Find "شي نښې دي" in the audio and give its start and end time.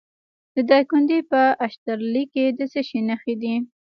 2.87-3.55